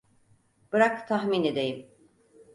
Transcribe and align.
Bırak 0.71 1.07
tahmin 1.07 1.43
edeyim. 1.43 1.89